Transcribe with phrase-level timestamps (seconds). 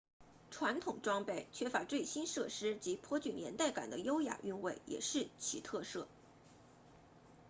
[0.49, 6.07] 传统装备缺乏最新设施及颇具年代感的优雅韵味也是其特色